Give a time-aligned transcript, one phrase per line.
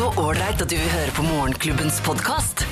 [0.00, 2.62] Så ålreit at du vil høre på Morgenklubbens podkast.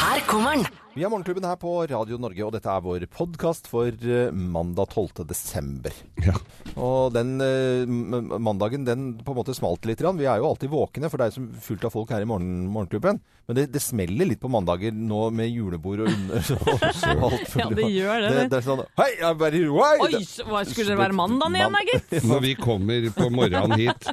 [0.00, 0.62] Her kommer den.
[0.98, 4.88] Vi er Morgenklubben her på Radio Norge, og dette er vår podkast for eh, mandag
[4.90, 5.22] 12.
[5.30, 5.94] desember.
[6.24, 6.34] Ja.
[6.74, 10.02] Og den eh, mandagen, den på en måte smalt litt.
[10.02, 12.64] Vi er jo alltid våkne, for det er så fullt av folk her i morgen,
[12.74, 13.22] Morgenklubben.
[13.46, 17.68] Men det, det smeller litt på mandager nå med julebord og under og alt Ja,
[17.78, 18.58] det gjør det, Det, det.
[18.58, 20.18] er sånn Hei, jeg er bare Oi!
[20.50, 22.26] Hva skulle det være mandagen igjen, da, gitt?
[22.28, 24.10] Når vi kommer på morgenen hit,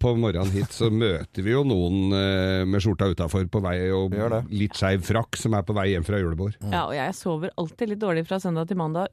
[0.00, 4.16] på morgenen hit, så møter vi jo noen eh, med skjorta utafor på vei, og
[4.48, 6.56] litt skeiv frakk, som er på vei hjem fra julebord.
[6.72, 9.08] Ja, og jeg sover alltid litt dårlig fra søndag til mandag,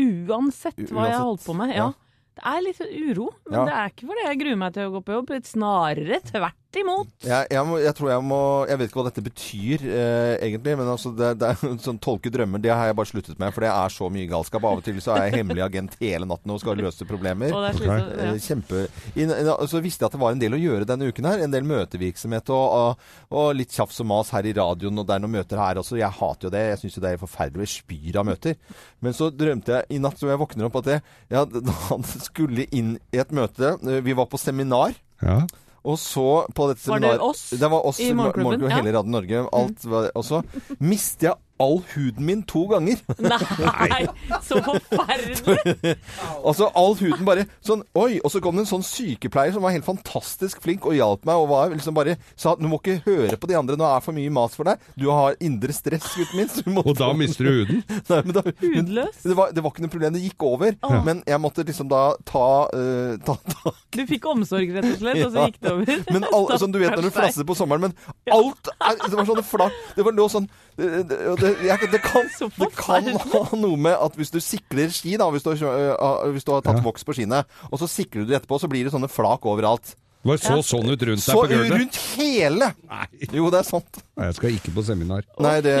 [0.00, 1.74] uansett hva hva jeg har holdt på med.
[1.74, 1.90] Ja.
[1.90, 1.92] Ja.
[2.32, 3.64] Det er litt uro, men Ja.
[3.68, 5.32] det er ikke fordi jeg gruer meg til å gå på jobb.
[5.44, 7.08] Snarere tvert imot.
[7.26, 10.76] Jeg, jeg, må, jeg tror jeg må Jeg vet ikke hva dette betyr eh, egentlig,
[10.80, 13.66] men altså det, det er sånn tolke drømmer, det har jeg bare sluttet med, for
[13.66, 14.64] det er så mye galskap.
[14.64, 17.52] Av og til så er jeg hemmelig agent hele natten og skal løse problemer.
[17.52, 18.14] Er slitsomt.
[18.16, 18.38] Eh, Ja.
[18.42, 18.82] Kjempe
[19.14, 19.26] i,
[19.68, 21.42] Så visste jeg at det var en del å gjøre denne uken her.
[21.44, 25.14] En del møtevirksomhet og, og, og litt tjafs og mas her i radioen, og det
[25.16, 25.98] er noen møter her også.
[26.00, 26.62] Jeg hater jo det.
[26.72, 27.68] Jeg syns jo det er forferdelig.
[27.68, 28.56] Jeg spyr av møter.
[29.02, 31.04] Men så drømte jeg i natt, så jeg våkner opp, at jeg,
[31.34, 31.44] ja,
[31.90, 33.74] han skulle inn i et møte.
[33.82, 34.94] Eh, Vi var på seminar.
[35.22, 35.40] Ja.
[35.84, 38.44] Og så på dette Var det oss Det var oss i Morgenklubben?
[38.44, 38.82] Morgenklubben, Ja.
[38.82, 39.40] hele Radio Norge.
[39.52, 40.42] Alt var, det også.
[40.92, 42.98] mistet jeg all huden min to ganger.
[43.22, 44.02] Nei,
[44.42, 45.96] så forferdelig!
[46.42, 48.18] Altså all huden bare sånn Oi!
[48.22, 51.38] Og så kom det en sånn sykepleier som var helt fantastisk flink og hjalp meg
[51.38, 54.06] og var liksom bare sa du må ikke høre på de andre, nå er det
[54.06, 54.82] for mye mas for deg.
[54.98, 56.50] Du har indre stress, gutten min.
[56.50, 57.82] så Og da mister du huden.
[58.10, 59.22] Nei, men da, Hudløs?
[59.22, 60.76] Det var, det var ikke noe problem, det gikk over.
[61.06, 65.22] Men jeg måtte liksom da ta, uh, ta, ta Du fikk omsorg, rett og slett,
[65.26, 66.04] og så gikk det over.
[66.12, 67.96] Men all, sånn, du vet når du flasser på sommeren, men
[68.32, 72.00] alt er, Det var sånn flak Det var noe sånn det, det, det, jeg, det,
[72.04, 72.28] kan,
[72.60, 76.30] det kan ha noe med at hvis du sikler ski, da, hvis du, har, øh,
[76.32, 76.86] hvis du har tatt Ja.
[76.86, 79.96] voks på skiene, og så sikler du det etterpå, så blir det sånne flak overalt.
[80.22, 81.66] Det var så sånn ut rundt deg på gulvet.
[81.66, 82.66] Så rundt hele!
[82.86, 83.06] Nei.
[83.34, 83.96] Jo, det er sant.
[84.14, 85.24] Nei, jeg skal ikke på seminar.
[85.42, 85.72] Nei, det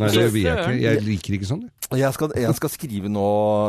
[0.00, 0.78] Nei, det vil jeg ikke.
[0.80, 1.66] Jeg liker ikke sånn.
[1.92, 2.12] jeg.
[2.16, 3.26] skal, jeg skal skrive nå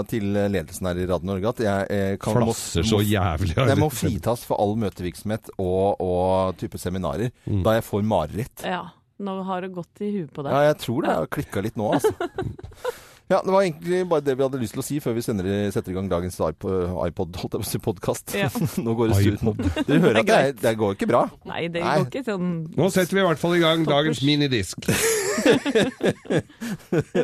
[0.07, 3.57] til ledelsen her i Radio Norge at jeg, jeg kan, må- Flasser så jævlig.
[3.59, 7.61] jeg må fritas for all møtevirksomhet og, og type seminarer Mm.
[7.67, 8.63] da jeg får mareritt.
[8.63, 8.85] Ja,
[9.23, 10.51] nå har det gått i huet på deg.
[10.53, 12.13] Ja, jeg tror det har klikka litt nå, altså.
[13.25, 15.47] Ja, Det var egentlig bare det vi hadde lyst til å si før vi sender,
[15.73, 17.39] setter i gang dagens iPod,
[17.81, 18.35] podkast.
[18.37, 18.51] Ja.
[18.85, 19.39] Nå går det sur.
[19.87, 21.23] Dere hører at Det det, er det går ikke bra.
[21.49, 21.95] Nei, det Nei.
[22.03, 24.85] går ikke sånn Nå setter vi i hvert fall i gang dagens minidisk.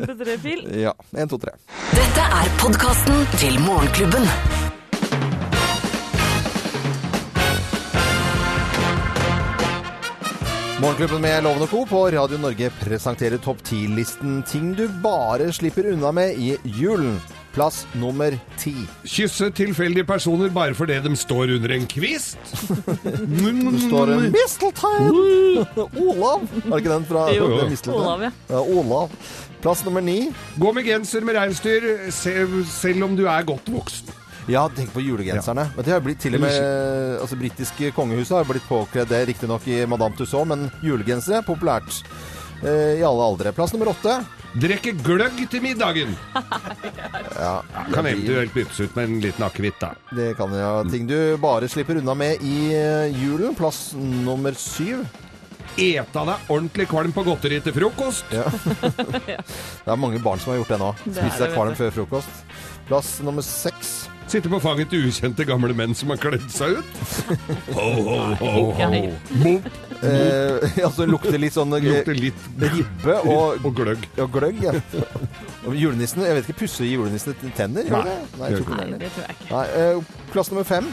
[0.02, 0.66] MP3-fil.
[0.82, 0.98] Ja.
[1.14, 1.54] Én, to, tre.
[1.94, 4.26] Dette er podkasten til Morgenklubben.
[10.82, 11.84] Morgenklubben med Loven og Co.
[11.86, 17.20] på Radio Norge presenterer topp 10-listen ting du bare slipper unna med i julen.
[17.52, 18.72] Plass nummer ti.
[19.04, 22.40] Kysse tilfeldige personer bare fordi de står under en kvist.
[23.04, 25.12] Det står en Misteltein!
[26.00, 26.48] Olav!
[26.48, 28.00] Er det ikke den fra Jo, det Mistletoe?
[28.06, 28.32] Olav, ja.
[28.56, 29.14] Ja, Olav.
[29.62, 30.32] Plass nummer ni.
[30.58, 34.16] Gå med genser med reinsdyr se- selv om du er godt voksen.
[34.50, 35.68] Ja, tenk på julegenserne.
[35.76, 36.58] Men det har blitt til og med
[37.22, 42.02] altså britiske kongehuset har blitt påkledd det, riktignok i Madame Tussauds, men julegensere populært
[42.64, 43.54] eh, i alle aldre.
[43.56, 44.18] Plass nummer åtte.
[44.52, 46.16] Drikke gløgg til middagen.
[47.42, 49.96] Ja, Kan eventuelt byttes ut med en liten akevitt, da.
[50.14, 50.84] det kan ja.
[50.92, 53.56] Ting du bare slipper unna med i eh, julen.
[53.58, 55.02] Plass nummer syv.
[55.80, 58.30] Eta deg ordentlig kvalm på godteri til frokost.
[58.36, 58.46] Ja.
[59.32, 60.92] det er mange barn som har gjort det nå.
[61.02, 62.46] Spise deg seg kvalm før frokost.
[62.92, 64.01] Plass nummer seks.
[64.32, 67.00] Sitte på fanget til ukjente gamle menn som har kledd seg ut.
[67.76, 69.00] Ho, ho, ho, ho.
[69.42, 69.66] Mop.
[70.02, 74.06] Eh, altså lukter litt sånn Lukte Lukter litt ribbe og, og gløgg.
[74.24, 74.62] og gløgg.
[74.64, 74.74] Ja.
[75.68, 77.92] Og julenissen, jeg vet ikke, pusser julenissene tenner?
[77.92, 78.06] Nei.
[78.40, 79.12] Nei, jeg tror ikke Nei, det.
[79.18, 79.50] tror jeg ikke.
[79.52, 80.88] Nei, eh, plass nummer fem.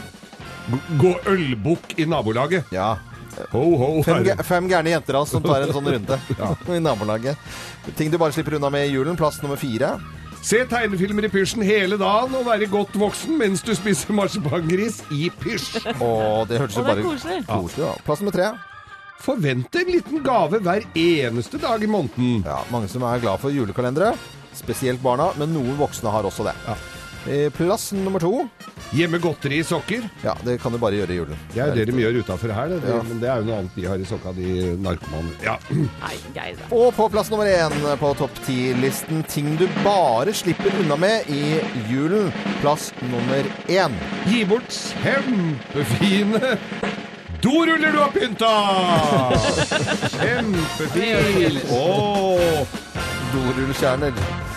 [0.99, 2.75] Gå ølbukk i nabolaget.
[2.75, 2.91] Ja.
[3.53, 6.19] Ho, ho, Fem, fem gærne jenter altså, som tar en sånn runde
[6.75, 7.39] i nabolaget.
[7.95, 9.15] Ting du bare slipper unna med i julen.
[9.17, 9.95] Plass nummer fire.
[10.41, 15.27] Se tegnefilmer i pysjen hele dagen og være godt voksen mens du spiser marsipangris i
[15.41, 15.81] pysj.
[15.99, 17.41] Og det hørtes jo bare koselig.
[17.49, 17.93] koselig da.
[18.07, 18.49] Plass nummer tre.
[19.19, 22.45] Forvente en liten gave hver eneste dag i måneden.
[22.47, 24.13] Ja, mange som er glad for julekalendere.
[24.55, 26.55] Spesielt barna, men noen voksne har også det.
[26.71, 26.87] Eh,
[27.55, 28.47] Plass nummer to.
[28.95, 30.05] Gjemme godteri i sokker.
[30.23, 31.41] Ja, det kan du bare gjøre i julen.
[31.53, 32.79] Det er jo det de gjør utafor her, det.
[32.89, 33.01] Ja.
[33.05, 35.35] men det er jo noe annet de har i sokka, de narkomane.
[35.45, 35.57] Ja.
[36.03, 36.63] Nei, Geir.
[36.73, 41.59] Og på plass nummer én på topp ti-listen ting du bare slipper unna med i
[41.91, 42.31] julen.
[42.63, 43.99] Plass nummer én.
[44.29, 44.73] Gi bort
[45.03, 46.57] kjempefine
[47.43, 48.53] doruller du har pynta!
[50.17, 51.61] Kjempefin!
[51.69, 52.67] Doruller
[53.33, 54.48] Dorullkjerner.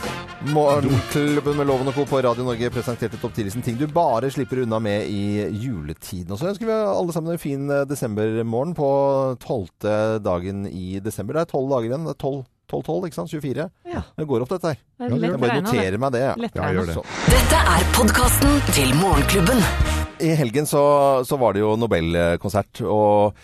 [0.51, 2.03] Morgenklubben med Loven og Co.
[2.09, 6.33] på Radio Norge presenterte topp 10-listen ting du bare slipper unna med i juletiden.
[6.35, 8.89] Og så ønsker vi alle sammen en fin eh, desembermorgen på
[9.43, 9.95] tolvte
[10.25, 11.39] dagen i desember.
[11.39, 12.09] Det er tolv dager igjen.
[12.09, 12.43] Det er 12,
[12.75, 13.35] 12, 12 ikke sant?
[13.37, 13.69] 24.
[13.95, 14.03] Ja.
[14.19, 14.83] Det går opp, dette her.
[14.83, 16.25] Det er lett Jeg bare noterer meg det.
[16.27, 16.35] Ja.
[16.59, 16.99] Ja, gjør det.
[17.31, 19.63] Dette er podkasten til Morgenklubben.
[20.23, 20.83] I helgen så,
[21.27, 23.39] så var det jo Nobelkonsert, og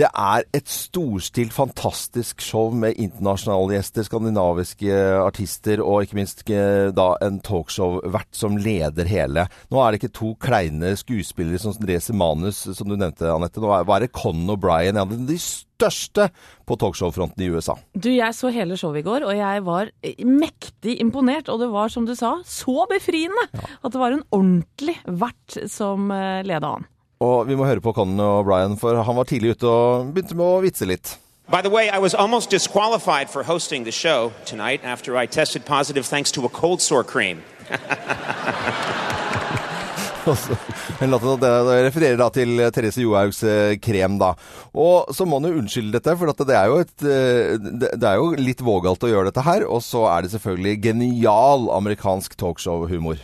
[0.00, 6.88] det er et storstilt, fantastisk show med internasjonale gjester, skandinaviske artister og ikke minst eh,
[6.96, 9.44] da en talkshow-vert som leder hele.
[9.68, 13.60] Nå er det ikke to kleine skuespillere som leser manus, som du nevnte, Anette.
[13.60, 16.30] Nå er, det Conan O'Brien, en av de største
[16.68, 17.76] på talkshow-fronten i USA.
[17.92, 21.52] Du, jeg så hele showet i går, og jeg var eh, mektig imponert.
[21.52, 26.08] Og det var, som du sa, så befriende at det var en ordentlig vert som
[26.14, 26.88] eh, leda an.
[27.20, 30.46] Og vi må høre på Conan O'Brien, for han var tidlig ute og begynte med
[30.46, 31.18] å vitse litt.
[31.52, 35.66] By the way, I was almost disqualified for hosting the show tonight after I tested
[35.66, 37.42] positive thanks to a cold sore cream.
[41.00, 44.34] Men Det refererer da til Therese Johaugs eh, krem, da.
[44.72, 47.90] Og så må han jo unnskylde dette, for at det er jo et eh, Det
[48.00, 49.66] det er jo litt vågalt å gjøre dette her.
[49.68, 53.16] Og så er det selvfølgelig genial amerikansk talkshow-humor.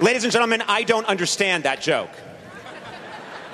[0.00, 2.31] Ladies and gentlemen, I don't understand that joke.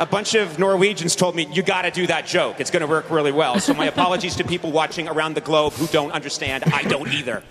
[0.01, 2.61] A bunch of Norwegians told me, you gotta do that joke.
[2.61, 3.59] It's gonna work really well.
[3.59, 6.65] So my apologies to people watching around the globe who don't understand.
[6.73, 7.43] I don't either.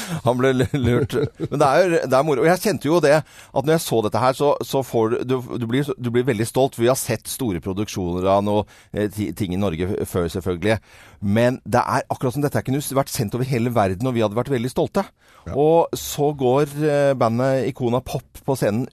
[0.26, 1.16] Han ble lurt.
[1.48, 2.44] Men det er, det er moro.
[2.44, 5.36] Og jeg kjente jo det at når jeg så dette her, så, så får du,
[5.60, 6.78] du, blir, du blir veldig stolt.
[6.80, 10.78] Vi har sett store produksjoner av noe eh, ting i Norge før, selvfølgelig.
[11.22, 14.38] Men det er akkurat som dette kunne vært sendt over hele verden, og vi hadde
[14.38, 15.06] vært veldig stolte.
[15.50, 18.86] Og så går eh, bandet Ikona Pop på scenen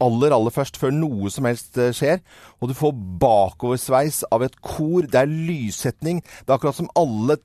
[0.00, 2.22] aller, aller først, før noe som helst eh, skjer.
[2.60, 5.04] Og du får bakoversveis av et kor.
[5.04, 6.22] Det er lyssetning.
[6.24, 7.36] Det er akkurat som alle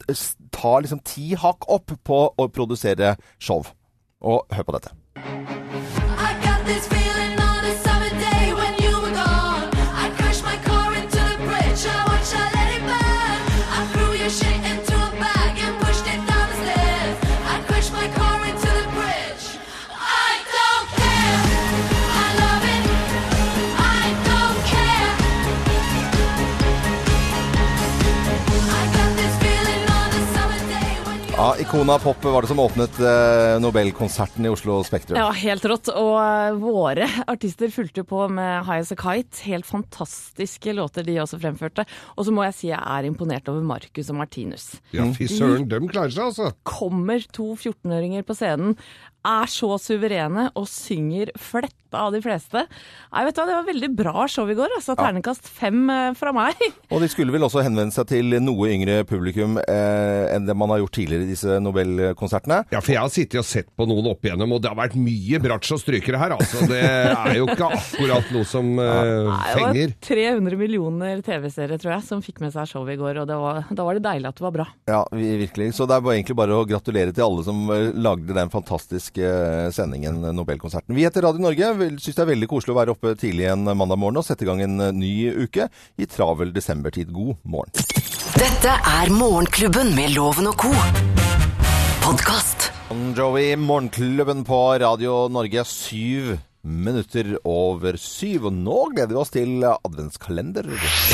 [0.56, 2.79] tar liksom ti hakk opp på å produsere
[3.40, 3.64] show.
[4.22, 4.90] Og hør på dette.
[5.16, 7.09] I got this
[31.70, 35.20] Ikona Pop var det som åpnet eh, Nobelkonserten i Oslo Spektrum.
[35.22, 35.92] Ja, helt rått.
[35.94, 39.44] Og eh, våre artister fulgte på med High As A Kite.
[39.46, 41.86] Helt fantastiske låter de også fremførte.
[42.16, 44.66] Og så må jeg si jeg er imponert over Marcus og Martinus.
[44.98, 46.50] Ja, fy søren, dem klarer seg, altså.
[46.66, 48.74] Kommer to 14-åringer på scenen,
[49.28, 52.62] er så suverene og synger fletta av de fleste.
[53.10, 54.76] Nei, vet du hva, Det var veldig bra show i går.
[54.78, 56.60] altså Ternekast fem eh, fra meg.
[56.94, 60.70] Og de skulle vel også henvende seg til noe yngre publikum eh, enn det man
[60.70, 62.62] har gjort tidligere i disse Nobelkonsertene.
[62.70, 64.98] Ja, for jeg har sittet og sett på noen opp igjennom, og det har vært
[65.02, 66.62] mye bratsj og strykere her, altså.
[66.70, 69.96] Det er jo ikke akkurat noe som eh, fenger.
[69.98, 73.24] Det var 300 millioner TV-seere, tror jeg, som fikk med seg showet i går.
[73.24, 74.70] Og det var, da var det deilig at det var bra.
[74.90, 75.72] Ja, virkelig.
[75.80, 79.09] Så det er bare, egentlig bare å gratulere til alle som eh, lagde den fantastiske
[79.18, 80.96] eh, sendingen, eh, Nobelkonserten.
[80.96, 81.72] Vi heter Radio Norge.
[82.00, 84.50] Syns det er veldig koselig å være oppe tidlig en mandag morgen og sette i
[84.50, 85.14] gang en eh, ny
[85.46, 87.14] uke i travel desembertid.
[87.16, 87.74] God morgen.
[88.40, 90.74] Dette er Morgenklubben med Loven og co.
[92.04, 92.70] Podkast.
[93.18, 95.66] Jovi, Morgenklubben på Radio Norge.
[95.66, 98.50] Syv minutter over syv.
[98.50, 100.70] Og nå gleder vi oss til adventskalender.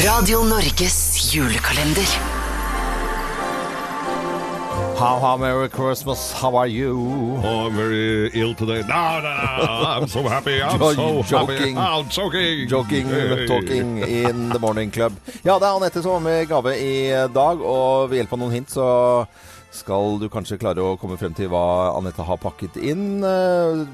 [0.06, 1.00] Radio Norges
[1.33, 2.44] julekalender.
[4.97, 6.97] How, how, Merry Christmas, how are you?
[7.44, 8.81] Oh, I'm very ill today.
[8.87, 10.61] No, no, no, I'm so happy.
[10.64, 11.75] I'm so joking.
[11.75, 11.78] happy.
[11.78, 12.68] I'm joking.
[12.68, 13.45] Joking, Hey.
[13.45, 15.11] talking in the morning club.
[15.44, 18.56] Ja, det er Anette som var med gave i dag, og ved hjelp av noen
[18.56, 18.87] hint så
[19.76, 23.24] skal du kanskje klare å komme frem til hva Anette har pakket inn.
[23.24, 23.86] Eh,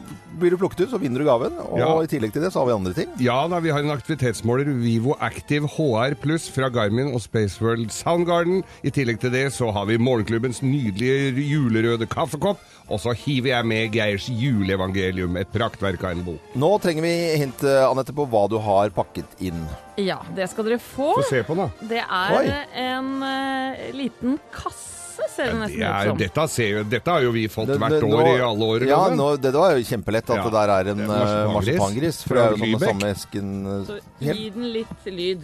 [0.42, 1.58] Blir du plukket ut, så vinner du gaven.
[1.60, 1.90] Og Ja.
[2.02, 3.10] i tillegg til det så har vi andre ting.
[3.20, 8.64] Ja da, vi har en aktivitetsmåler, Vivo Active HR Pluss fra Garmin og Spaceworld Soundgarden.
[8.84, 12.58] I tillegg til det så har vi Morgenklubbens nydelige julerøde kaffekopp.
[12.92, 16.40] Og så hiver jeg med Geirs juleevangelium, et praktverk av en bok.
[16.60, 19.62] Nå trenger vi hint, eh, Anette, på hva du har pakket inn.
[19.98, 21.14] Ja, det skal dere få.
[21.20, 21.88] Få se på den, da.
[21.88, 22.66] Det er Oi.
[22.88, 26.18] en uh, liten kasse, ser det Det nesten er, ut som.
[26.18, 28.86] dette, ser, dette har jo vi fått Det- hvert år nå- i alle år.
[28.88, 30.44] Ja, nå, det var jo kjempelett at Ja.
[30.44, 32.24] det der er en Det eh, marsipangris.
[32.28, 35.42] For det er jo sånn med samme esken eh, Så gi den litt lyd.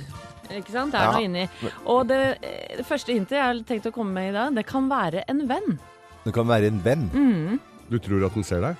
[0.50, 0.92] Ikke sant?
[0.92, 1.12] Det er Ja.
[1.12, 1.50] noe inni.
[1.86, 4.66] Og det, eh, det første hintet jeg har tenkt å komme med i dag, det
[4.66, 5.80] kan være en venn.
[6.26, 7.10] Det kan være en venn.
[7.14, 7.60] Mm.
[7.90, 8.76] Du tror at den ser deg?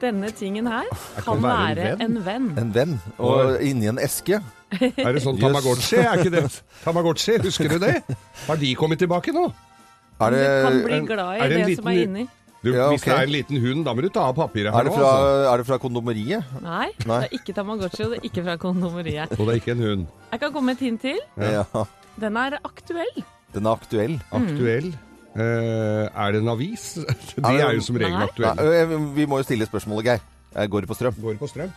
[0.00, 0.84] Denne tingen her
[1.16, 2.16] kan kan være en venn.
[2.16, 2.58] en venn.
[2.58, 3.00] En venn.
[3.18, 4.40] Og inni en eske.
[4.72, 5.98] Er det sånn Tamagotchi?
[5.98, 6.62] Er ikke det?
[6.84, 8.02] Tamagotchi, husker du det?
[8.48, 9.52] Har de kommet tilbake nå?
[10.20, 12.28] Er Du det kan bli glad er i det det, en som er inni.
[12.64, 14.72] Du, Ja, Hvis det er en liten hund, da må du ta av papiret Er
[14.72, 14.96] her det nå.
[14.96, 15.52] fra, Altså.
[15.52, 16.44] er det fra kondomeriet?
[16.62, 17.18] Nei, Nei.
[17.20, 19.30] det er ikke Tamagotchi, og det er ikke fra kondomeriet.
[19.38, 20.06] Og det er ikke en hund.
[20.32, 21.18] Jeg kan komme med et hint til.
[21.36, 21.64] Ja.
[22.20, 23.24] Den er aktuell.
[23.52, 24.16] Den er aktuell.
[24.32, 24.94] Aktuell.
[25.36, 26.94] Eh, er det en avis?
[27.04, 27.04] De
[27.42, 28.28] Er det- er jo som regel Nei.
[28.30, 29.14] Aktuelle.
[29.14, 30.20] vi må jo stille spørsmålet, Geir.
[30.54, 31.14] Jeg går det på strøm?
[31.20, 31.72] Går det på strøm?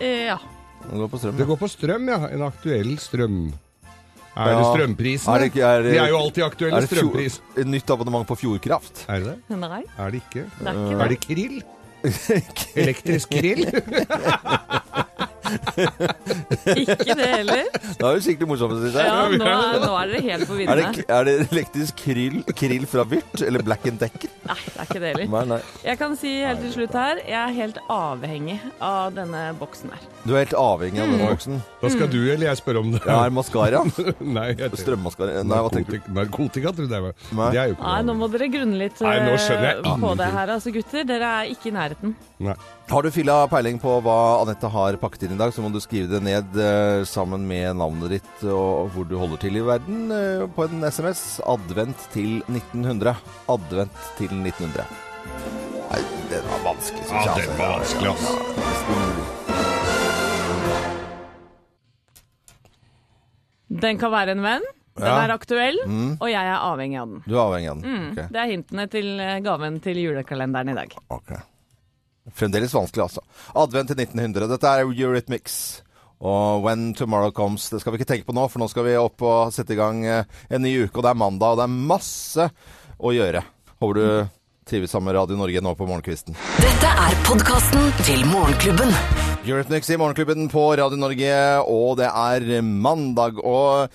[0.00, 0.36] Eh, Ja.
[0.90, 1.46] Den går på strøm, Det ja.
[1.46, 2.26] går på strøm, ja.
[2.34, 3.52] En aktuell strøm.
[4.38, 5.34] Er det strømprisene?
[5.34, 8.26] Er det ikke- er det- De er jo alltid aktuelle, Er det fjord- nytt abonnement
[8.28, 9.04] på Fjordkraft?
[9.08, 9.58] Er det det?
[9.58, 10.44] Nei, Er det ikke?
[10.60, 11.08] det er ikke Er det.
[11.08, 11.62] det krill?
[12.78, 13.64] Elektrisk krill?
[16.82, 17.62] Ikke det heller.
[17.72, 19.08] Det er vi skikkelig morsomt, syns jeg.
[19.08, 21.04] Ja, nå er, nå er dere helt på Er viddene.
[21.18, 24.32] er det elektrisk krill, krill fra Vyrt, eller Black and Decker?
[24.48, 25.30] Nei, det er ikke det heller.
[25.34, 25.60] Nei, nei.
[25.86, 30.06] Jeg kan si helt til slutt her, jeg er helt avhengig av denne boksen her.
[30.24, 31.14] Du er helt avhengig av Mm.
[31.16, 31.60] denne boksen.
[31.80, 33.00] Da skal du eller jeg spørre om det.
[33.06, 33.84] Ja, er maskara?
[34.38, 35.42] Nei, Strømmaskara?
[35.46, 36.10] Nei, hva tenker du?
[36.12, 37.14] Narkotika, tror trodde jeg var.
[37.38, 37.50] Nei.
[37.54, 40.12] Det er jo ikke Nei, nå må dere grunne litt Nei, nå jeg eh, på
[40.18, 41.06] det her, altså gutter.
[41.08, 42.14] Dere er ikke i nærheten.
[42.44, 42.56] Nei.
[42.90, 45.76] Har du filla peiling på hva Anette har pakket inn i dag, så må du
[45.84, 50.06] skrive det ned eh, sammen med navnet ditt og hvor du holder til i verden
[50.14, 51.20] eh, på en SMS.
[51.52, 53.12] Advent til 1900.
[53.52, 54.88] Advent til 1900.
[55.90, 56.00] Nei,
[56.32, 59.38] den var vanskelig, syns Ja, den var vanskelig, ass.
[63.68, 64.64] Den kan være en venn,
[64.98, 65.18] den Ja.
[65.26, 65.76] er aktuell,
[66.18, 67.22] og jeg er avhengig av den.
[67.28, 67.92] Du er avhengig av den?
[67.92, 68.32] Mm, Ok.
[68.32, 70.96] Det er hintene til eh, gaven til julekalenderen i dag.
[71.10, 71.32] Ok.
[72.36, 73.22] Fremdeles vanskelig, altså.
[73.58, 74.48] Advent til 1900.
[74.50, 75.58] Dette er Eurythmics.
[76.18, 77.68] Og When Tomorrow Comes.
[77.70, 79.78] Det skal vi ikke tenke på nå, for nå skal vi opp og sette i
[79.78, 80.96] gang eh, en ny uke.
[80.98, 82.48] Og det er mandag, og det er masse
[82.98, 83.44] å gjøre.
[83.78, 84.37] Håper du
[84.68, 86.36] trives sammen med Radio Norge nå på morgenkvisten.
[86.60, 88.92] Dette er podkasten til Morgenklubben.
[89.48, 91.34] Eurythmics i Morgenklubben på Radio Norge,
[91.70, 93.38] og det er mandag.
[93.40, 93.88] Og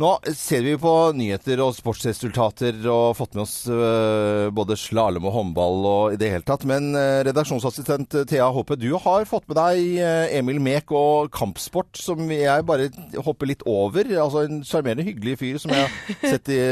[0.00, 5.36] nå ser vi på nyheter og sportsresultater og fått med oss øh, både slalåm og
[5.36, 6.64] håndball og i det hele tatt.
[6.70, 11.92] Men øh, redaksjonsassistent Thea Håpe, du har fått med deg øh, Emil Mek og kampsport,
[12.00, 12.88] som jeg bare
[13.18, 14.08] hopper litt over.
[14.08, 16.62] Altså en sjarmerende, hyggelig fyr som jeg har sett i,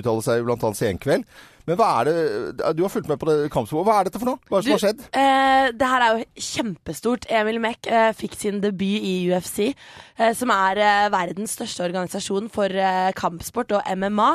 [0.00, 1.28] uttale seg annet Senkveld.
[1.68, 3.84] Men hva er det Du har fulgt med på det kampsport.
[3.86, 4.40] Hva er dette for noe?
[4.48, 5.04] Hva er det som har skjedd?
[5.12, 7.28] Eh, det her er jo kjempestort.
[7.40, 9.68] Emil Mek eh, fikk sin debut i UFC,
[10.16, 14.30] eh, som er eh, verdens største organisasjon for eh, kampsport og MMA.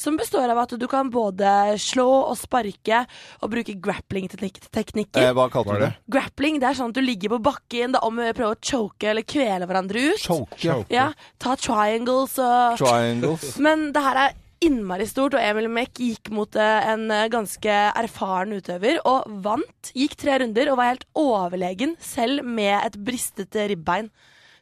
[0.00, 1.48] Som består av at du kan både
[1.80, 3.04] slå og sparke
[3.40, 5.22] og bruke grappling-teknikker.
[5.22, 5.90] Eh, hva kalte du det?
[5.94, 6.14] det?
[6.16, 8.60] Grappling det er sånn at du ligger på bakken, det er om å prøve å
[8.60, 10.20] choke eller kvele hverandre ut.
[10.24, 10.58] Choke.
[10.60, 10.90] Choke.
[10.94, 13.54] Ja, Ta triangles og Triangles.
[13.62, 17.78] Men det her er innmari stort, og Emil Mek gikk mot eh, en eh, ganske
[18.00, 19.90] erfaren utøver og vant.
[19.96, 24.10] Gikk tre runder og var helt overlegen, selv med et bristete ribbein.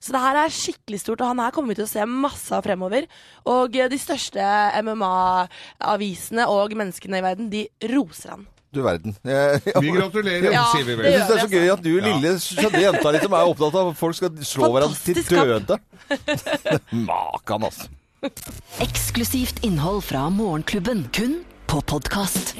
[0.02, 2.50] Så det her er skikkelig stort, og han her kommer vi til å se masse
[2.56, 3.06] av fremover.
[3.46, 4.48] Og eh, de største
[4.82, 8.48] MMA-avisene og menneskene i verden, de roser han.
[8.72, 9.12] Du verden.
[9.84, 11.10] Vi gratulerer, Ja, sier vi vel.
[11.12, 13.90] Jeg syns det er så gøy at du, lille skjønne jenta som er opptatt av
[13.90, 15.76] at folk skal slå hverandre til døde.
[17.10, 17.90] Makan, altså.
[18.86, 21.08] Eksklusivt innhold fra Morgenklubben.
[21.12, 22.54] Kun på podkast.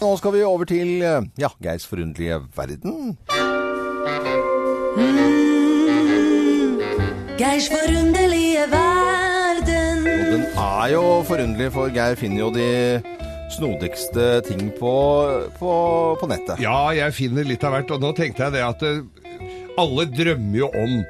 [0.00, 3.18] Nå skal vi over til eh, ja, Geirs forunderlige verden.
[7.36, 10.08] Geirs forunderlige verden.
[10.08, 12.70] Og den er jo forunderlig, for Geir finner jo de
[13.52, 14.96] snodigste ting på,
[15.58, 15.72] på,
[16.20, 16.62] på nettet.
[16.64, 19.02] Ja, jeg finner litt av hvert, og nå tenkte jeg det at eh,
[19.80, 21.00] alle drømmer jo om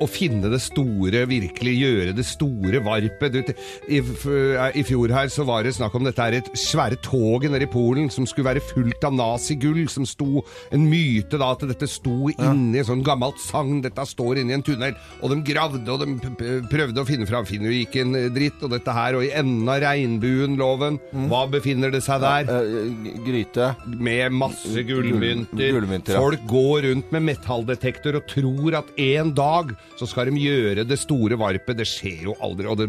[0.00, 3.34] å finne det store, virkelig gjøre det store varpet.
[3.34, 3.52] Du,
[3.90, 7.66] i, I fjor her så var det snakk om dette er et svære toget nede
[7.66, 10.44] i Polen som skulle være fullt av nazigull, som sto
[10.74, 12.86] en myte da at dette sto inni ja.
[12.86, 17.08] sånn gammelt sagn, dette står inni en tunnel, og de gravde og de prøvde å
[17.08, 19.82] finne fram, finner jo ikke en eh, dritt, og dette her, og i enden av
[19.82, 22.46] regnbuen, loven, hva befinner det seg der?
[22.46, 23.72] Eh, gryte.
[23.86, 26.14] med masse gullmynter.
[26.14, 26.22] ja.
[26.22, 30.98] Folk går rundt med metalldetektor og tror at en dag så skal de gjøre det
[31.02, 31.76] store varpet.
[31.80, 32.68] Det skjer jo aldri.
[32.70, 32.86] Og det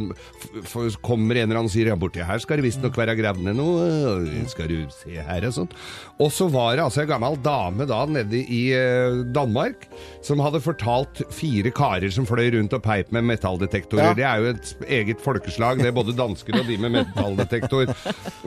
[1.01, 3.57] kommer en eller annen og sier ja, borti her skal det visstnok være gravd ned
[3.57, 3.87] noe.
[4.21, 5.73] øh, Skal du se her og sånt.
[6.21, 9.87] Og så var det altså en gammel dame da nede i eh, Danmark
[10.21, 14.11] som hadde fortalt fire karer som fløy rundt og peip med metalldetektorer.
[14.11, 14.15] Ja.
[14.17, 17.91] Det er jo et eget folkeslag, det er både dansker og de med metalldetektor.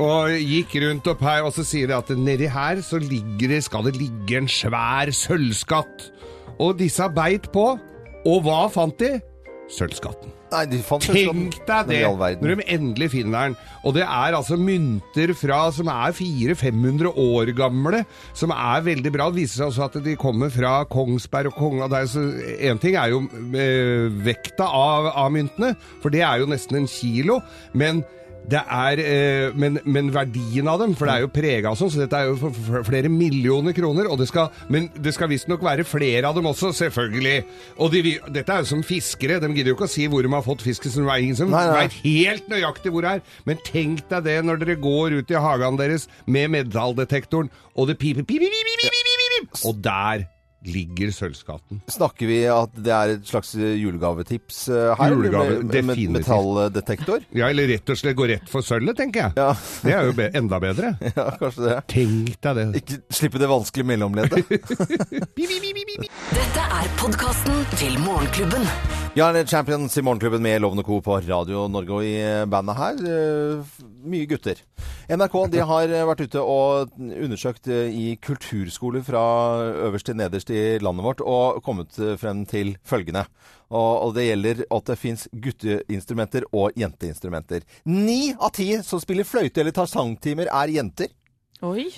[0.01, 3.63] Og gikk rundt og peip, og så sier de at nedi her så ligger det,
[3.67, 6.11] skal det ligge en svær sølvskatt.
[6.61, 7.73] Og disse beit på,
[8.29, 9.17] og hva fant de?
[9.71, 10.33] Sølvskatten.
[10.51, 12.01] Nei, de fant Tenk deg det,
[12.43, 13.57] når de endelig finner den.
[13.87, 18.03] Og det er altså mynter fra, som er 400-500 år gamle,
[18.35, 19.29] som er veldig bra.
[19.31, 21.91] Det viser seg også at de kommer fra Kongsberg og Konga.
[22.01, 22.25] Er så,
[22.67, 23.23] en ting er jo
[23.55, 27.39] eh, vekta av, av myntene, for det er jo nesten en kilo.
[27.71, 28.03] Men
[28.51, 31.93] Det er, eh, men, men verdien av dem, for det er jo prega og sånn,
[31.93, 34.09] så dette er jo for, flere millioner kroner.
[34.19, 37.37] Det skal, men det skal visstnok være flere av dem også, selvfølgelig.
[37.79, 40.33] Og de, dette er jo som fiskere, de gidder jo ikke å si hvor de
[40.35, 43.25] har fått fisken, så det er ingen som veit helt nøyaktig hvor det er.
[43.47, 48.01] Men tenk deg det når dere går ut i hagen deres med metalldetektoren, og det
[48.03, 50.29] piper, piper, piper, piper, piper, piper, og der
[50.67, 51.81] ligger sølvskatten.
[51.91, 55.15] Snakker vi at det er et slags julegavetips eh, her?
[55.15, 57.25] Julegave, med, med, med metalldetektor?
[57.37, 59.37] Ja, eller rett og slett gå rett for sølvet, tenker jeg.
[59.41, 59.51] Ja.
[59.85, 60.93] Det er jo be enda bedre.
[61.17, 61.77] ja, kanskje det.
[61.95, 62.67] Tenk deg det.
[62.83, 64.45] Ikke slippe det vanskelige mellomleddet.
[66.41, 68.67] Dette er podkasten til Morgenklubben.
[69.19, 71.01] Ja, det er Champions i Morgenklubben med Lovende Co.
[71.03, 72.17] på Radio Norge og i
[72.51, 73.01] bandet her.
[73.11, 74.61] eh, Mye gutter.
[75.11, 79.23] NRK de har eh, vært ute og undersøkt eh, i kulturskoler fra
[79.89, 83.25] øverst til nederst i landet vårt og kommet eh, frem til følgende.
[83.71, 87.63] Og, det gjelder at det fins gutteinstrumenter og jenteinstrumenter.
[87.87, 91.13] Ni av ti som spiller fløyte eller tar sangtimer, er jenter.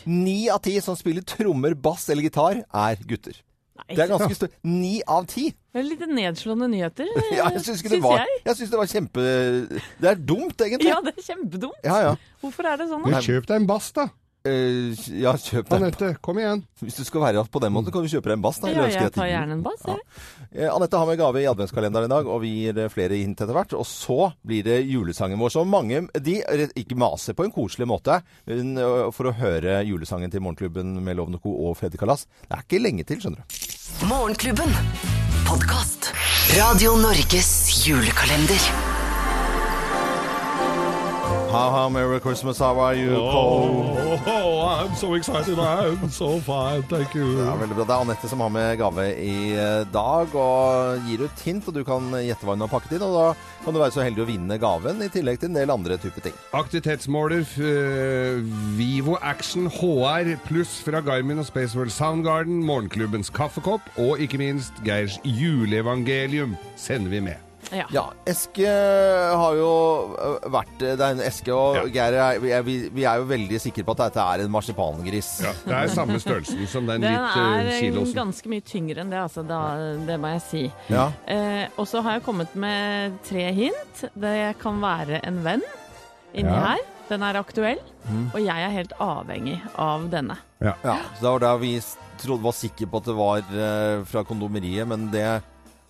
[0.05, 3.41] Ni av ti som spiller trommer, bass eller gitar, er gutter.
[3.73, 4.57] Nei, Det er ganske stort.
[4.69, 5.49] Ni av ti!
[5.73, 8.41] det litt nedslående nyheter, Ja, jeg syns det var jeg.
[8.45, 9.23] Jeg syns det var kjempe
[10.03, 10.91] Det er dumt, egentlig.
[10.93, 11.79] Ja, det er kjempedumt.
[11.87, 12.17] Ja, ja.
[12.43, 13.07] Hvorfor er det sånn?
[13.07, 13.23] Men da?
[13.25, 14.11] kjøp deg en bass, da.
[14.43, 14.91] Uh,
[15.23, 16.65] ja, kjøp deg Anette, kom igjen.
[16.83, 18.59] Hvis du skal være på den måten, kan du kjøpe deg en bass.
[18.59, 19.85] Da, Ja, jeg tar gjerne en bass.
[19.87, 20.01] jeg.
[20.59, 20.73] ja.
[20.75, 23.55] Anette har med gave i adventskalenderen i dag, og vi gir eh, flere hint etter
[23.55, 23.77] hvert.
[23.79, 26.41] Og så blir det julesangen vår, som mange de
[26.75, 28.83] ikke maser på en koselig måte eh,
[29.15, 31.55] for å høre julesangen til Morgenklubben med Lovende Co.
[31.69, 32.27] og Freddy Kalas.
[32.49, 33.62] Det er ikke lenge til, skjønner du.
[34.03, 34.75] Morgenklubben.
[35.49, 36.13] Podkast.
[36.57, 38.92] Radio Norges julekalender.
[41.53, 43.11] How, how, Merry Christmas, how are you?
[43.11, 44.19] Cole?
[44.27, 45.59] I'm so excited.
[45.59, 46.83] I'm so fine.
[46.85, 47.27] Thank you.
[47.45, 47.85] Ja, veldig bra.
[47.85, 51.77] Det er Anette som har med gave i eh, dag, og gir ut hint, og
[51.77, 53.05] du kan gjette hva hun har pakket inn.
[53.05, 53.27] Og da
[53.67, 56.25] kan du være så heldig å vinne gaven, i tillegg til en del andre typer
[56.25, 56.41] ting.
[56.57, 58.41] Aktivitetsmåler eh,
[58.81, 65.21] Vivo Action HR pluss fra Garmin og Spaceworld Soundgarden, Morgenklubbens kaffekopp og ikke minst Geirs
[65.21, 67.52] juleevangelium sender vi med.
[67.73, 67.87] Ja.
[67.95, 69.69] Ja, Eske har jo
[70.13, 71.85] øh, vært Det er en eske, og Ja.
[71.95, 75.31] Geir er, vi, er, vi- er jo veldig sikre på at dette er en marsipangris.
[75.45, 78.15] Ja, det er samme størrelsen som den, Den litt er uh, kilosen.
[78.19, 79.43] ganske mye tyngre enn det, altså.
[79.49, 79.61] Da,
[80.07, 80.63] det må jeg si.
[80.93, 81.09] Ja.
[81.27, 84.05] Eh, og så har jeg kommet med tre hint.
[84.15, 85.65] Det kan være en venn
[86.35, 86.75] inni Ja.
[86.75, 86.89] her.
[87.09, 87.81] Den er aktuell,
[88.33, 90.37] og jeg er helt avhengig av denne.
[90.63, 91.73] Ja, så Det var der vi
[92.23, 95.43] trodde, var sikre på at det var uh, fra kondomeriet, men det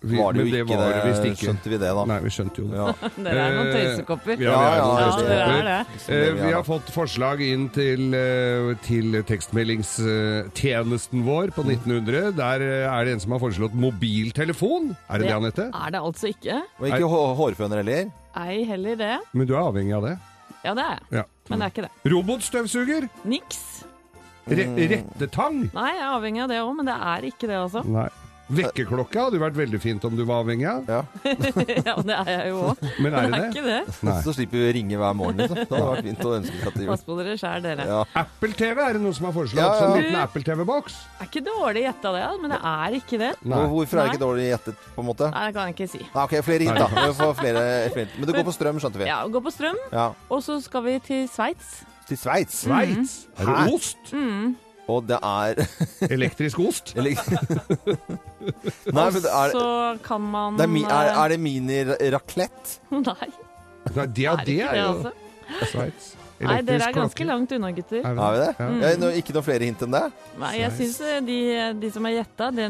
[0.03, 0.75] Vi- var det jo det ikke.
[0.77, 1.45] var det ikke.
[1.47, 2.03] skjønte vi det, da.
[2.09, 2.75] Nei, vi skjønte jo det.
[2.75, 2.93] Ja.
[3.23, 4.41] Dere er noen tøysekopper.
[4.43, 4.83] Ja, ja, Ja,
[5.23, 5.85] ja, er.
[6.11, 12.33] Eh, vi har fått forslag inn til, eh, til tekstmeldingstjenesten vår på 1900.
[12.35, 14.91] Der eh, er det en som har foreslått mobiltelefon.
[15.09, 15.69] Er det det, Anette?
[15.71, 16.59] er det altså ikke.
[16.79, 18.11] Og ikke hå- hårføner heller.
[18.43, 19.15] Ei heller det.
[19.33, 20.17] Men du er avhengig av det?
[20.63, 21.07] Ja, det er jeg.
[21.19, 21.23] Ja.
[21.49, 22.11] Men det er ikke det.
[22.11, 23.09] Robotstøvsuger?
[23.27, 23.61] Niks.
[24.47, 25.61] Re rettetang?
[25.73, 27.83] Nei, jeg er avhengig av det òg, men det er ikke det, altså.
[27.87, 28.09] Nei.
[28.57, 30.89] Vekkerklokke hadde jo vært veldig fint om du var avhengig av.
[30.89, 31.01] Ja.
[31.89, 32.83] ja, det er jeg jo òg.
[33.03, 33.79] Men er Det det ikke det.
[34.07, 34.17] Nei.
[34.25, 35.41] Så slipper vi å ringe hver morgen.
[35.43, 35.59] Liksom.
[35.63, 36.91] Det hadde vært fint å ønske seg til jul.
[36.93, 37.87] Pass på dere sjæl, dere.
[37.89, 37.99] Ja.
[38.23, 39.61] Apple TV er det noen som har foreslått.
[39.63, 39.79] Ja, ja.
[39.83, 40.97] Sånn liten Apple TV-boks.
[41.23, 43.31] Er ikke dårlig gjetta det, men det er ikke det.
[43.43, 43.61] Nei.
[43.63, 45.31] Og Hvorfor er det ikke dårlig gjettet, på en måte?
[45.33, 46.03] Nei, det kan jeg ikke si.
[46.03, 47.07] Nei, ok, flere hint, da.
[47.07, 47.63] Vi får flere,
[47.95, 48.09] flere.
[48.19, 49.09] Men det går på strøm, skjønte vi.
[49.09, 50.09] Ja, Gå på strøm, Ja.
[50.29, 51.81] og så skal vi til Sveits.
[52.07, 52.61] Til Sveits.
[52.65, 53.13] Sveits.
[53.39, 54.13] Er det ost?
[54.91, 55.61] Og det er
[56.15, 56.93] Elektrisk ost?
[56.97, 57.15] Eller
[58.97, 59.67] Nei, men det er, Så
[60.03, 62.79] kan man det er, mi, er, er det mini-raclette?
[63.07, 63.29] Nei,
[63.93, 65.13] Nei, det, ja, er det er det, jo altså.
[65.71, 66.11] Sveits.
[66.43, 68.01] Nei, dere er ganske langt unna, gutter.
[68.03, 68.47] Er Har vi det?
[68.57, 68.67] Ja.
[68.81, 70.01] Ja, no, ikke noe flere hint enn det?
[70.41, 71.37] Nei, jeg syns de,
[71.79, 72.65] de som har gjetta, de,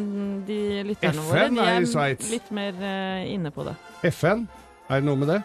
[0.45, 0.57] de
[0.89, 3.73] lytterne våre, de er er litt mer uh, inne på det.
[4.11, 4.45] FN?
[4.89, 5.39] Er det noe med det?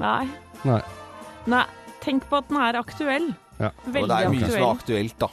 [0.00, 0.24] Nei.
[0.66, 0.80] Nei.
[1.50, 1.62] Nei,
[2.02, 3.30] tenk på at den er aktuell.
[3.60, 3.70] Ja.
[3.84, 5.30] Og Veldig det er mye som er aktuelt, da.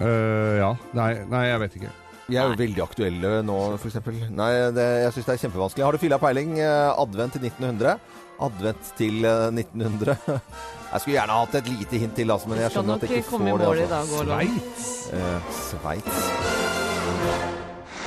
[0.00, 0.70] Eh, ja.
[0.96, 1.92] Nei, nei, jeg vet ikke.
[2.30, 3.98] Vi er jo veldig aktuelle nå, f.eks.
[4.30, 5.86] Nei, det, jeg syns det er kjempevanskelig.
[5.86, 6.56] Har du fylla peiling?
[6.62, 7.96] Eh, Advent til 1900.
[8.40, 10.16] Advent til eh, 1900.
[10.90, 13.28] Jeg skulle gjerne hatt et lite hint til, altså, men jeg skjønner at jeg ikke
[13.30, 13.84] får det.
[13.94, 14.24] Altså.
[14.24, 14.88] Sveits?
[15.14, 16.18] Uh, Sveits.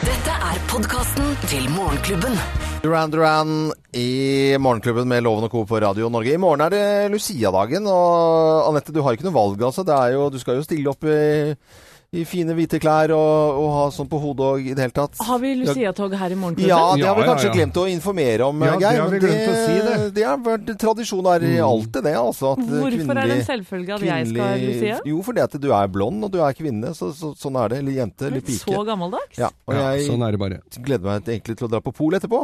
[0.03, 2.35] Dette er podkasten til Morgenklubben.
[2.83, 5.61] Duran Duran i Morgenklubben med Loven og Co.
[5.63, 6.33] på Radio Norge.
[6.35, 9.85] I morgen er det Lucia-dagen, og Anette, du har ikke noe valg, altså.
[10.11, 11.55] Jo, du skal jo stille opp i
[12.13, 15.17] i fine hvite klær og, og ha sånn på hodet og i det hele tatt.
[15.25, 16.69] Har vi Lucia-tog her i morgenklubben?
[16.69, 17.53] Ja, det har vi Ja, ja, kanskje ja.
[17.57, 18.99] glemt å informere om, Ja, det Geir.
[19.01, 19.95] har vi glemt å si det.
[20.19, 22.13] det har vært tradisjon her i alltid, det.
[22.19, 24.99] Altså, at Hvorfor er det en selvfølge at jeg skal ha Lucia?
[25.09, 26.93] Jo, fordi at du er blond, og du er kvinne.
[26.93, 27.81] Så, så, sånn er det.
[27.83, 28.61] Eller jente, eller pike.
[28.61, 29.41] så gammeldags?
[29.41, 30.61] Ja, og Ja, jeg sånn er det bare.
[30.85, 32.43] gleder meg egentlig til å dra på Pol etterpå.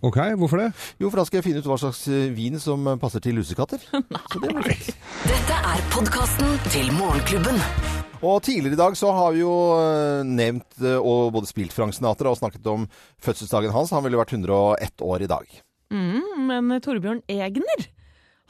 [0.00, 0.70] Ok, hvorfor det?
[1.02, 3.36] Jo, for da skal jeg finne ut hva slags øh, vin som øh, passer til
[3.36, 3.78] lusekatter.
[4.32, 4.96] Så det blir fint.
[5.28, 7.60] Dette er podkasten til Morgenklubben.
[8.22, 11.96] Og tidligere i dag så har vi jo øh, nevnt øh, og både spilt Frank
[11.96, 12.86] Sinatra og snakket om
[13.22, 13.92] fødselsdagen hans.
[13.94, 15.60] Han ville vært 101 år i dag.
[15.92, 17.86] Mm, men Torbjørn Egner,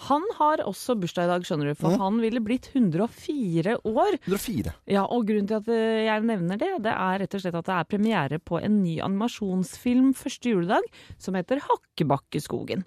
[0.07, 1.76] han har også bursdag i dag, skjønner du.
[1.81, 4.18] For han ville blitt 104 år.
[4.29, 4.74] 104.
[4.92, 7.70] Ja, og grunnen til at eh, jeg nevner det, det er rett og slett at
[7.70, 10.85] det er premiere på en ny animasjonsfilm første juledag
[11.16, 12.85] som heter Hakkebakkeskogen.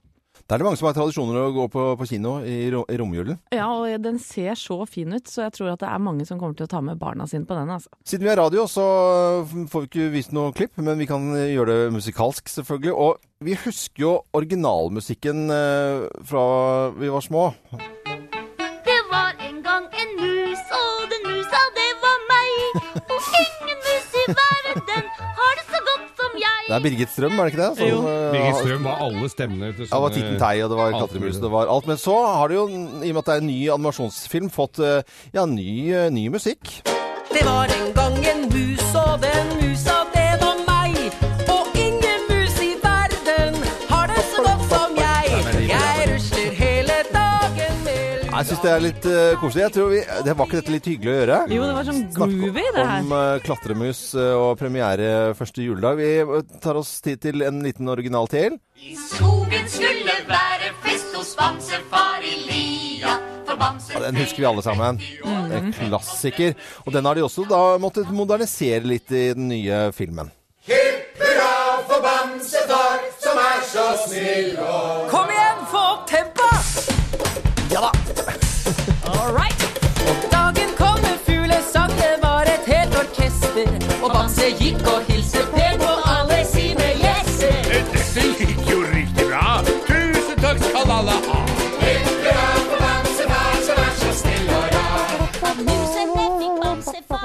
[0.49, 3.37] Det er det mange som har tradisjoner å gå på, på kino i, i romjulen.
[3.53, 6.39] Ja, og den ser så fin ut, så jeg tror at det er mange som
[6.41, 7.93] kommer til å ta med barna sine på den, altså.
[8.01, 8.85] Siden vi har radio, så
[9.45, 12.95] får vi ikke vist noe klipp, men vi kan gjøre det musikalsk, selvfølgelig.
[12.97, 16.43] Og vi husker jo originalmusikken øh, fra
[16.97, 17.45] vi var små.
[18.89, 22.81] Det var en gang en mus, og den musa, det var meg.
[23.05, 24.78] Og ingen mus i verden
[26.69, 27.77] Det er Birgit Strøm, er det ikke det?
[27.79, 27.97] Som, Jo.
[28.09, 30.91] øh, Birgit Strøm var alle stemmene til Ja, det var Titten Tei, og det var
[30.99, 31.87] Kattemus, det var alt.
[31.89, 34.77] Men så har det jo, i og med at det er en ny animasjonsfilm, fått
[34.79, 35.01] øh,
[35.33, 36.61] ja, ny, øh, ny musikk.
[37.33, 39.78] Det var en gang en mus, og den musa,
[48.39, 49.63] Jeg syns det er litt uh, koselig.
[49.65, 51.39] Jeg tror vi, det Var ikke dette litt hyggelig å gjøre?
[51.51, 53.01] Jo, det var sånn groovy, det her.
[53.03, 55.99] Om uh, klatremus øh, og premiere første juledag.
[55.99, 58.55] Vi tar oss tid til en liten original til.
[58.79, 63.17] I skogen skulle være fest hos Bamsefar i lia.
[63.49, 65.03] Ja, den husker vi alle sammen.
[65.27, 66.55] En klassiker.
[66.85, 70.31] Og den har de også da måttet modernisere litt i den nye filmen.
[70.69, 75.08] Hipp hurra for bamsefar som er så snill igjen,
[83.99, 87.57] Og Bamse gikk og hilste pent på alle sine gjester.
[87.67, 89.59] Dette gikk jo riktig bra.
[89.89, 91.39] Tusen takk skal alle ha.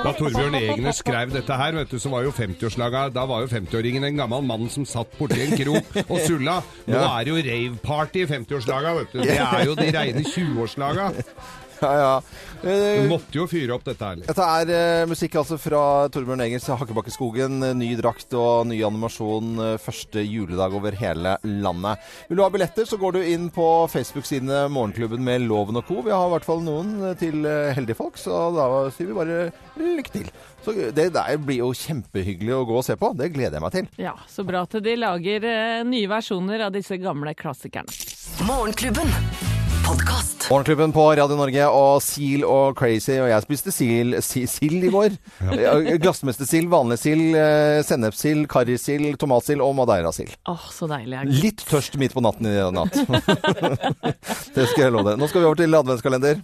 [0.05, 3.49] Da Torbjørn Egner skrev dette her, vet du, så var jo 50-årslaga Da var jo
[3.49, 6.59] 50-åringen en gammel mann som satt borti en krok og sulla.
[6.91, 9.23] Nå er det jo rave-party i 50-årslaga, vet du.
[9.25, 11.09] Det er jo de reine 20-årslaga.
[11.83, 12.15] Ja, ja.
[12.65, 14.17] Du Eh, måtte jo fyre opp dette her.
[14.17, 14.27] litt.
[14.31, 17.59] Dette er eh, musikk altså fra Torbjørn Engels Hakkebakkeskogen.
[17.67, 22.01] eh, Ny drakt og ny animasjon eh, første juledag over hele landet.
[22.31, 26.01] Vil du ha billetter, så går du inn på Facebook-sidene Morgenklubben med Loven og co.
[26.07, 29.19] Vi har i hvert fall noen eh, til eh, heldige folk, så da sier vi
[29.19, 29.39] bare
[29.77, 30.31] lykke til.
[30.65, 33.13] Så Det der blir jo kjempehyggelig å gå og se på.
[33.19, 33.91] Det gleder jeg meg til.
[34.01, 37.93] Ja, så bra at de lager eh, nye versjoner av disse gamle klassikerne.
[38.49, 39.13] Morgenklubben.
[39.87, 40.47] Podkast.
[40.51, 43.15] Morgenklubben på Radio Norge og Seal og Crazy.
[43.21, 44.47] Og jeg spiste sild, si-
[44.89, 45.17] i går.
[45.65, 45.75] Ja.
[46.01, 50.33] Glassmestersild, vanlig sild, eh, sennepssild, karrisild, tomatsild og madeirasild.
[50.51, 51.17] Åh, så deilig.
[51.19, 51.43] jeg.
[51.45, 52.97] Litt tørst midt på natten i natt.
[54.57, 55.21] det skal jeg love deg.
[55.21, 56.43] Nå skal vi over til adventskalender.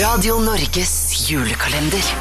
[0.00, 0.94] Radio Norges
[1.30, 2.12] julekalender.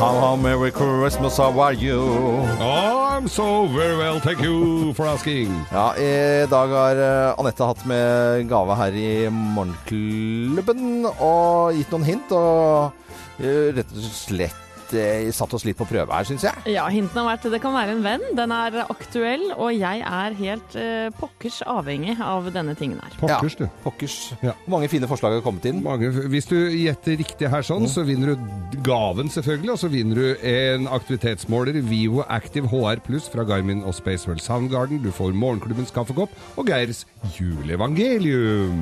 [0.00, 2.00] How, how merry Christmas, how are you?
[2.00, 5.52] Oh, I'm so very well, thank you for asking.
[5.70, 12.06] Ja, I dag har eh, Anette hatt med gave her i Morgenklubben og gitt noen
[12.08, 12.32] hint.
[12.32, 16.64] Og eh, rett og slett eh, satt oss litt på prøve her, syns jeg.
[16.74, 20.36] Ja, hintene har vært det kan være en venn, den er aktuell, og jeg er
[20.38, 23.14] helt eh, pokkers avhengig av denne tingen her.
[23.20, 23.66] Pokkers, du.
[23.84, 24.16] Pokkers.
[24.44, 24.54] Ja.
[24.70, 25.82] Mange fine forslag har kommet inn?
[25.84, 30.20] Mange, hvis du gjetter riktig her sånn, så vinner du gaven selvfølgelig, og så vinner
[30.20, 35.02] du en aktivitetsmåler Vivo Active HR Pluss fra Garmin og Spaceworld Soundgarden.
[35.04, 37.04] Du får morgenklubbens kaffekopp og Geirs
[37.36, 38.78] juleevangelium.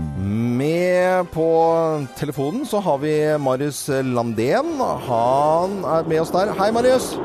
[0.58, 1.48] Med på
[2.18, 4.76] telefonen så har vi Marius Landén.
[5.08, 6.52] Han er med oss der.
[6.58, 7.16] Hei, Marius.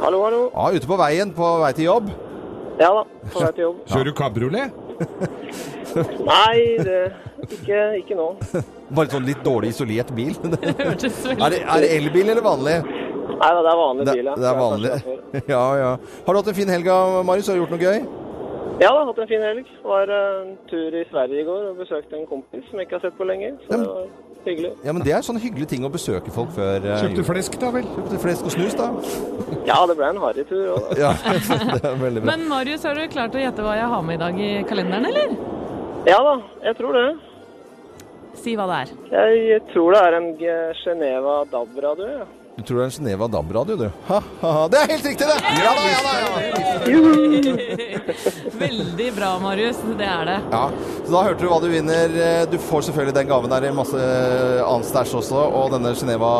[0.00, 0.40] Hallo, hallo.
[0.54, 2.10] Ja, ute på veien på vei til jobb.
[2.80, 3.78] Ja da, på vei til jobb.
[3.92, 4.82] Kjører du kabriolet?
[6.26, 6.98] Nei, det,
[7.46, 8.28] ikke, ikke nå.
[8.96, 10.36] Bare sånn litt dårlig isolert bil.
[10.52, 12.76] Det hørtes Er det, er det elbil eller vanlig?
[13.36, 14.34] Nei da, det er vanlig bil, ja.
[14.40, 14.92] det er vanlig.
[15.50, 15.90] Ja, ja.
[16.26, 16.92] Har du hatt en fin helg,
[17.28, 17.50] Marius?
[17.50, 17.98] Har du gjort noe gøy?
[18.76, 19.68] Ja da, hatt en fin helg.
[19.84, 22.98] Var eh, en tur i Sverige i går og besøkte en kompis som jeg ikke
[22.98, 23.54] har sett på lenge.
[23.64, 24.08] Så det var
[24.48, 24.70] hyggelig.
[24.86, 27.70] Ja, men Det er sånn hyggelig ting å besøke folk før eh, Kjøpte flesk, da
[27.74, 27.86] vel?
[27.96, 28.88] Kjøpte flesk og snus, da.
[29.68, 30.96] Ja, det ble en harrytur òg, da.
[31.04, 31.12] Ja,
[31.76, 32.30] det er veldig bra.
[32.32, 35.08] Men Marius, har du klart å gjette hva jeg har med i dag i kalenderen,
[35.12, 35.36] eller?
[36.06, 36.36] Ja da,
[36.68, 37.06] jeg tror det.
[38.36, 38.90] Si hva det er.
[39.50, 40.28] Jeg tror det er en
[40.82, 42.26] Geneva DAB-radio, ja.
[42.56, 43.88] Du tror det er en Geneva DAB-radio, du?
[44.08, 44.60] Ha, ha, ha.
[44.72, 45.34] Det er helt riktig, det!
[45.60, 46.12] Ja da, ja da!
[46.22, 47.56] Ja.
[48.62, 49.82] Veldig bra, Marius.
[49.98, 50.36] Det er det.
[50.54, 50.62] Ja,
[51.04, 52.14] så da hørte du hva du vinner.
[52.48, 54.00] Du får selvfølgelig den gaven der i masse
[54.64, 56.30] annen stæsj også, og denne Geneva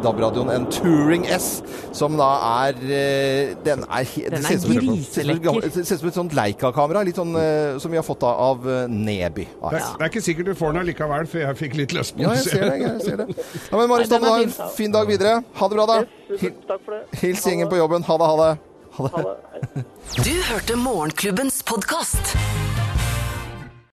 [0.00, 1.50] DAB-radioen, en Touring S,
[1.96, 2.30] som da
[2.64, 5.60] er eh, Den er, Den er griselekker.
[5.66, 8.64] Det ser ut som et sånt Leica-kamera, litt sånn eh, som vi har fått av
[8.64, 9.44] eh, Neby.
[9.60, 12.24] Ja, Det er, ikke sikkert du får den allikevel, for jeg fikk litt lyst på
[12.24, 12.80] ja, jeg ser det.
[12.86, 13.28] Jeg ser det.
[13.36, 15.40] Ja, men Marius, da den må du ha en fin dag videre.
[15.54, 16.04] Ha det bra, da.
[16.28, 16.66] Supert.
[16.68, 17.20] Takk for det.
[17.20, 18.02] Hils gjengen på jobben.
[18.06, 18.58] Ha det, ha det.
[18.98, 19.84] Ha det.
[20.24, 22.34] Du hørte Morgenklubbens podkast.